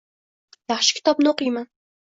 [0.73, 1.73] Yaxshi kitobni oʻqiyman